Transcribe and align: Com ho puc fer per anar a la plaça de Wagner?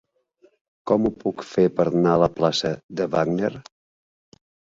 Com 0.91 1.03
ho 1.05 1.11
puc 1.23 1.43
fer 1.49 1.65
per 1.81 1.85
anar 1.91 2.15
a 2.15 2.21
la 2.23 2.31
plaça 2.39 2.73
de 3.01 3.09
Wagner? 3.17 3.51